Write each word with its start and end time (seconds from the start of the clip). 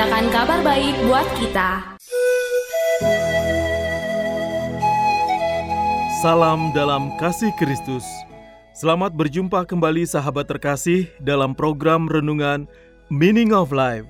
Memberitakan 0.00 0.32
kabar 0.32 0.60
baik 0.64 0.96
buat 1.04 1.28
kita 1.36 1.68
Salam 6.24 6.72
dalam 6.72 7.12
kasih 7.20 7.52
Kristus. 7.60 8.08
Selamat 8.72 9.12
berjumpa 9.12 9.68
kembali 9.68 10.08
sahabat 10.08 10.48
terkasih 10.48 11.04
dalam 11.20 11.52
program 11.52 12.08
renungan 12.08 12.64
Meaning 13.12 13.52
of 13.52 13.76
Life. 13.76 14.08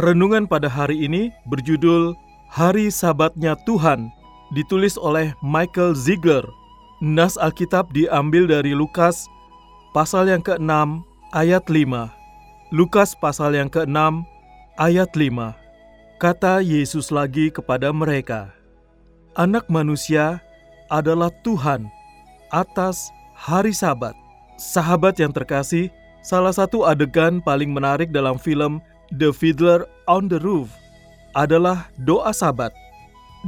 Renungan 0.00 0.48
pada 0.48 0.64
hari 0.64 0.96
ini 1.04 1.28
berjudul 1.44 2.16
Hari 2.48 2.88
Sabatnya 2.88 3.52
Tuhan, 3.68 4.08
ditulis 4.56 4.96
oleh 4.96 5.36
Michael 5.44 5.92
Ziegler. 5.92 6.48
Nas 7.04 7.36
Alkitab 7.36 7.92
diambil 7.92 8.48
dari 8.48 8.72
Lukas 8.72 9.28
pasal 9.92 10.32
yang 10.32 10.40
ke-6 10.40 11.04
ayat 11.36 11.68
5. 11.68 12.72
Lukas 12.72 13.12
pasal 13.12 13.60
yang 13.60 13.68
ke-6 13.68 14.24
ayat 14.78 15.10
5. 15.10 15.58
Kata 16.22 16.62
Yesus 16.62 17.10
lagi 17.10 17.50
kepada 17.50 17.90
mereka, 17.90 18.54
Anak 19.34 19.66
manusia 19.66 20.38
adalah 20.86 21.34
Tuhan 21.42 21.90
atas 22.54 23.10
hari 23.34 23.74
Sabat. 23.74 24.14
Sahabat 24.58 25.18
yang 25.18 25.30
terkasih, 25.34 25.90
salah 26.22 26.54
satu 26.54 26.86
adegan 26.86 27.38
paling 27.42 27.70
menarik 27.70 28.10
dalam 28.10 28.38
film 28.38 28.82
The 29.14 29.30
Fiddler 29.34 29.86
on 30.10 30.26
the 30.30 30.42
Roof 30.42 30.70
adalah 31.34 31.90
doa 32.02 32.30
Sabat. 32.30 32.70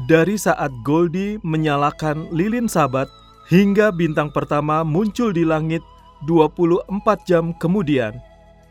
Dari 0.07 0.39
saat 0.39 0.71
Goldie 0.87 1.43
menyalakan 1.43 2.31
lilin 2.31 2.71
Sabat 2.71 3.11
hingga 3.51 3.91
bintang 3.91 4.31
pertama 4.31 4.87
muncul 4.87 5.35
di 5.35 5.43
langit 5.43 5.83
24 6.27 6.87
jam 7.27 7.51
kemudian. 7.59 8.30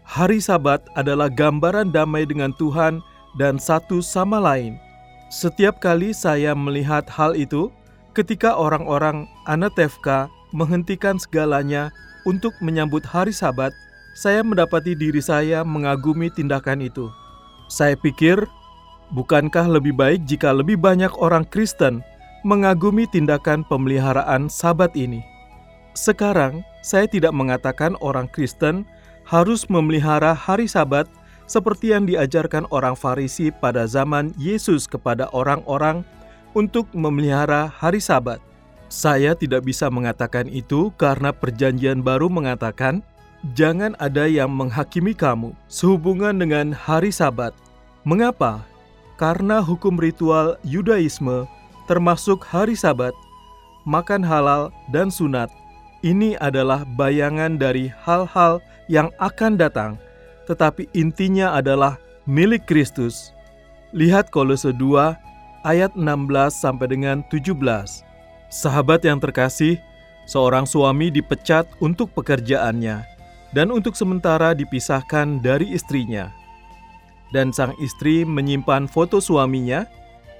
Hari 0.09 0.41
Sabat 0.41 0.81
adalah 0.97 1.29
gambaran 1.29 1.93
damai 1.93 2.25
dengan 2.25 2.49
Tuhan 2.57 2.97
dan 3.37 3.61
satu 3.61 4.01
sama 4.01 4.41
lain. 4.41 4.81
Setiap 5.29 5.77
kali 5.77 6.17
saya 6.17 6.57
melihat 6.57 7.05
hal 7.13 7.37
itu, 7.37 7.69
ketika 8.17 8.57
orang-orang 8.57 9.29
Anatevka 9.45 10.25
menghentikan 10.49 11.21
segalanya 11.21 11.93
untuk 12.25 12.57
menyambut 12.57 13.05
hari 13.05 13.29
Sabat, 13.29 13.69
saya 14.17 14.41
mendapati 14.41 14.97
diri 14.97 15.21
saya 15.21 15.61
mengagumi 15.61 16.33
tindakan 16.33 16.81
itu. 16.81 17.05
Saya 17.69 17.93
pikir, 17.93 18.49
bukankah 19.13 19.69
lebih 19.69 19.93
baik 19.93 20.25
jika 20.25 20.49
lebih 20.49 20.81
banyak 20.81 21.13
orang 21.21 21.45
Kristen 21.45 22.01
mengagumi 22.41 23.05
tindakan 23.13 23.61
pemeliharaan 23.69 24.49
Sabat 24.49 24.89
ini? 24.97 25.21
Sekarang, 25.93 26.65
saya 26.81 27.05
tidak 27.05 27.29
mengatakan 27.29 27.93
orang 28.01 28.25
Kristen 28.33 28.89
harus 29.29 29.69
memelihara 29.69 30.33
hari 30.33 30.65
Sabat 30.65 31.05
seperti 31.45 31.93
yang 31.93 32.09
diajarkan 32.09 32.65
orang 32.73 32.97
Farisi 32.97 33.53
pada 33.53 33.85
zaman 33.85 34.33
Yesus 34.41 34.89
kepada 34.89 35.29
orang-orang 35.29 36.01
untuk 36.57 36.89
memelihara 36.97 37.69
hari 37.69 38.01
Sabat. 38.01 38.41
Saya 38.89 39.37
tidak 39.37 39.69
bisa 39.69 39.85
mengatakan 39.93 40.49
itu 40.49 40.89
karena 40.97 41.29
Perjanjian 41.29 42.01
Baru 42.01 42.25
mengatakan, 42.25 43.05
"Jangan 43.53 43.93
ada 44.01 44.25
yang 44.25 44.49
menghakimi 44.49 45.13
kamu 45.13 45.53
sehubungan 45.69 46.33
dengan 46.33 46.73
hari 46.73 47.13
Sabat." 47.13 47.53
Mengapa? 48.01 48.65
Karena 49.21 49.61
hukum 49.61 50.01
ritual 50.01 50.57
Yudaisme, 50.65 51.45
termasuk 51.85 52.41
hari 52.49 52.73
Sabat, 52.73 53.13
makan 53.85 54.25
halal, 54.25 54.73
dan 54.89 55.13
sunat, 55.13 55.53
ini 56.05 56.39
adalah 56.39 56.87
bayangan 56.95 57.59
dari 57.59 57.91
hal-hal 58.05 58.63
yang 58.87 59.11
akan 59.19 59.59
datang, 59.59 59.99
tetapi 60.47 60.87
intinya 60.95 61.53
adalah 61.55 61.99
milik 62.23 62.65
Kristus. 62.65 63.35
Lihat 63.91 64.29
Kolose 64.29 64.71
2 64.71 65.17
ayat 65.65 65.91
16 65.97 66.53
sampai 66.53 66.87
dengan 66.87 67.25
17. 67.27 67.51
Sahabat 68.49 69.05
yang 69.05 69.21
terkasih, 69.21 69.77
seorang 70.25 70.65
suami 70.65 71.09
dipecat 71.09 71.65
untuk 71.81 72.13
pekerjaannya 72.13 73.05
dan 73.53 73.67
untuk 73.73 73.97
sementara 73.97 74.53
dipisahkan 74.53 75.41
dari 75.41 75.73
istrinya. 75.73 76.29
Dan 77.29 77.53
sang 77.53 77.77
istri 77.77 78.25
menyimpan 78.25 78.89
foto 78.89 79.21
suaminya, 79.21 79.85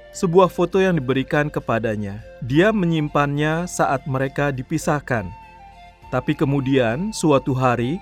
sebuah 0.09 0.49
foto 0.49 0.81
yang 0.81 0.97
diberikan 0.97 1.53
kepadanya. 1.53 2.25
Dia 2.41 2.73
menyimpannya 2.73 3.69
saat 3.69 4.09
mereka 4.09 4.49
dipisahkan. 4.49 5.38
Tapi 6.09 6.33
kemudian 6.33 7.13
suatu 7.13 7.53
hari 7.53 8.01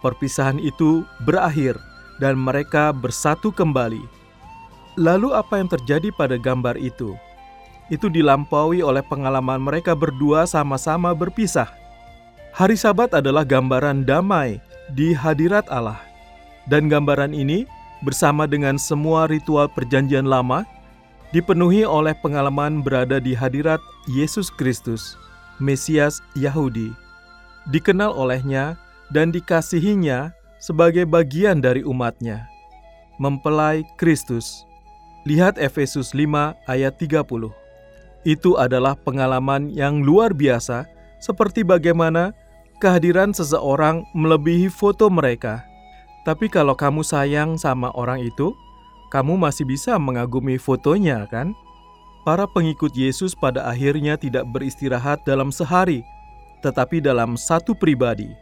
perpisahan 0.00 0.56
itu 0.60 1.04
berakhir 1.28 1.76
dan 2.18 2.40
mereka 2.40 2.92
bersatu 2.92 3.52
kembali. 3.52 4.00
Lalu 4.96 5.34
apa 5.34 5.60
yang 5.60 5.68
terjadi 5.68 6.08
pada 6.14 6.40
gambar 6.40 6.78
itu? 6.80 7.18
Itu 7.92 8.08
dilampaui 8.08 8.80
oleh 8.80 9.04
pengalaman 9.04 9.60
mereka 9.60 9.92
berdua 9.92 10.48
sama-sama 10.48 11.12
berpisah. 11.12 11.68
Hari 12.54 12.78
Sabat 12.78 13.12
adalah 13.12 13.42
gambaran 13.42 14.06
damai 14.06 14.62
di 14.94 15.12
hadirat 15.12 15.66
Allah. 15.68 15.98
Dan 16.64 16.88
gambaran 16.88 17.36
ini 17.36 17.68
bersama 18.00 18.48
dengan 18.48 18.80
semua 18.80 19.28
ritual 19.28 19.68
perjanjian 19.68 20.24
lama 20.24 20.64
dipenuhi 21.34 21.82
oleh 21.82 22.14
pengalaman 22.22 22.80
berada 22.80 23.18
di 23.18 23.34
hadirat 23.34 23.82
Yesus 24.06 24.48
Kristus, 24.54 25.18
Mesias 25.58 26.22
Yahudi. 26.38 27.03
Dikenal 27.64 28.12
olehnya 28.12 28.76
dan 29.08 29.32
dikasihinya 29.32 30.36
sebagai 30.60 31.08
bagian 31.08 31.64
dari 31.64 31.80
umatnya. 31.80 32.44
Mempelai 33.16 33.84
Kristus. 33.96 34.68
Lihat 35.24 35.56
Efesus 35.56 36.12
5 36.12 36.52
ayat 36.68 36.94
30. 37.00 37.24
Itu 38.24 38.56
adalah 38.60 38.96
pengalaman 38.96 39.72
yang 39.72 40.04
luar 40.04 40.36
biasa 40.36 40.84
seperti 41.20 41.64
bagaimana 41.64 42.36
kehadiran 42.84 43.32
seseorang 43.32 44.04
melebihi 44.12 44.68
foto 44.68 45.08
mereka. 45.08 45.64
Tapi 46.28 46.52
kalau 46.52 46.76
kamu 46.76 47.00
sayang 47.00 47.56
sama 47.56 47.88
orang 47.96 48.20
itu, 48.20 48.52
kamu 49.08 49.40
masih 49.40 49.64
bisa 49.64 49.96
mengagumi 49.96 50.60
fotonya 50.60 51.24
kan? 51.28 51.56
Para 52.24 52.48
pengikut 52.48 52.92
Yesus 52.96 53.36
pada 53.36 53.68
akhirnya 53.68 54.16
tidak 54.16 54.48
beristirahat 54.52 55.20
dalam 55.28 55.52
sehari, 55.52 56.00
tetapi 56.64 57.04
dalam 57.04 57.36
satu 57.36 57.76
pribadi. 57.76 58.32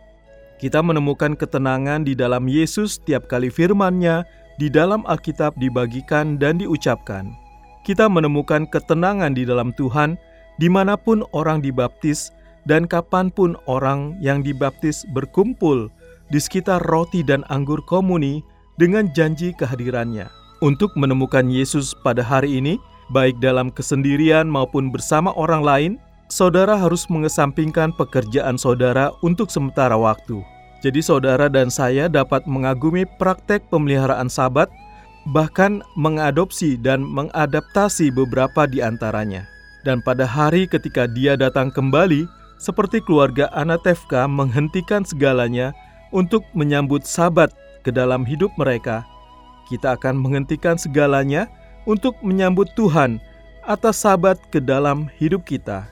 Kita 0.62 0.78
menemukan 0.78 1.34
ketenangan 1.34 2.06
di 2.06 2.14
dalam 2.14 2.46
Yesus 2.46 3.02
setiap 3.02 3.26
kali 3.26 3.50
firman-Nya 3.50 4.22
di 4.62 4.70
dalam 4.70 5.02
Alkitab 5.10 5.58
dibagikan 5.58 6.38
dan 6.38 6.62
diucapkan. 6.62 7.34
Kita 7.82 8.06
menemukan 8.06 8.70
ketenangan 8.70 9.34
di 9.34 9.42
dalam 9.42 9.74
Tuhan 9.74 10.14
di 10.62 10.70
mana 10.70 10.94
pun 10.94 11.26
orang 11.34 11.58
dibaptis 11.58 12.30
dan 12.62 12.86
kapan 12.86 13.26
pun 13.34 13.58
orang 13.66 14.14
yang 14.22 14.38
dibaptis 14.46 15.02
berkumpul 15.10 15.90
di 16.30 16.38
sekitar 16.38 16.78
roti 16.86 17.26
dan 17.26 17.42
anggur 17.50 17.82
komuni 17.90 18.46
dengan 18.78 19.10
janji 19.10 19.50
kehadirannya. 19.58 20.30
Untuk 20.62 20.94
menemukan 20.94 21.50
Yesus 21.50 21.90
pada 22.06 22.22
hari 22.22 22.62
ini, 22.62 22.78
baik 23.10 23.42
dalam 23.42 23.74
kesendirian 23.74 24.46
maupun 24.46 24.94
bersama 24.94 25.34
orang 25.34 25.62
lain, 25.66 25.92
saudara 26.32 26.80
harus 26.80 27.04
mengesampingkan 27.12 27.92
pekerjaan 27.92 28.56
saudara 28.56 29.12
untuk 29.20 29.52
sementara 29.52 29.92
waktu. 29.92 30.40
Jadi 30.80 31.04
saudara 31.04 31.52
dan 31.52 31.68
saya 31.68 32.08
dapat 32.08 32.48
mengagumi 32.48 33.04
praktek 33.20 33.68
pemeliharaan 33.68 34.32
sabat, 34.32 34.72
bahkan 35.36 35.84
mengadopsi 35.94 36.80
dan 36.80 37.04
mengadaptasi 37.04 38.08
beberapa 38.08 38.64
di 38.64 38.80
antaranya. 38.80 39.44
Dan 39.84 40.00
pada 40.00 40.24
hari 40.24 40.64
ketika 40.64 41.04
dia 41.04 41.36
datang 41.36 41.68
kembali, 41.68 42.24
seperti 42.56 43.04
keluarga 43.04 43.52
Anatevka 43.52 44.24
menghentikan 44.24 45.04
segalanya 45.04 45.76
untuk 46.14 46.42
menyambut 46.56 47.04
Sabat 47.04 47.52
ke 47.84 47.92
dalam 47.92 48.24
hidup 48.24 48.50
mereka, 48.56 49.04
kita 49.68 50.00
akan 50.00 50.16
menghentikan 50.16 50.80
segalanya 50.80 51.50
untuk 51.84 52.14
menyambut 52.22 52.70
Tuhan 52.78 53.20
atas 53.66 54.02
Sabat 54.02 54.38
ke 54.50 54.62
dalam 54.62 55.10
hidup 55.18 55.42
kita. 55.46 55.91